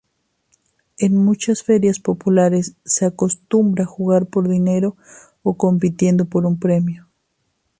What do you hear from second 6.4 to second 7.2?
un premio.